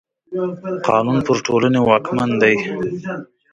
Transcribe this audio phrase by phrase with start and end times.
[0.87, 2.55] قانون پر ټولني واکمن دی.